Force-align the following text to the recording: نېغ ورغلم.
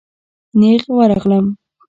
نېغ 0.59 0.83
ورغلم. 0.97 1.45